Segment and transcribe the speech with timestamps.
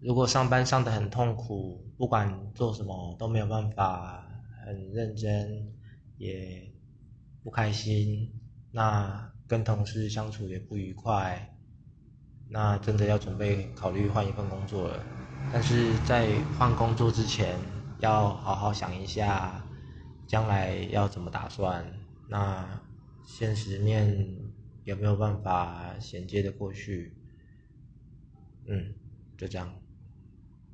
[0.00, 4.24] 如果上班上的很痛苦不管做什么都没有办法
[4.64, 5.74] 很认真
[6.18, 6.72] 也
[7.42, 8.32] 不开心
[8.70, 11.56] 那跟同事相处也不愉快
[12.48, 15.04] 那真的要准备考虑换一份工作了。
[15.52, 17.58] 但是在换工作之前
[18.00, 19.62] 要好好想一下
[20.26, 21.84] 将来要怎么打算
[22.28, 22.80] 那
[23.26, 24.26] 现实面
[24.84, 27.14] 有没有办法衔接的过去。
[28.66, 28.94] 嗯
[29.36, 29.87] 就这样。